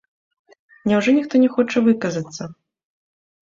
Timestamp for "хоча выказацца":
1.57-2.51